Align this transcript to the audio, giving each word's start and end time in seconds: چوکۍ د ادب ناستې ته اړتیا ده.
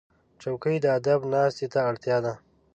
چوکۍ 0.41 0.75
د 0.81 0.85
ادب 0.97 1.19
ناستې 1.33 1.67
ته 1.73 1.79
اړتیا 1.89 2.17
ده. 2.25 2.33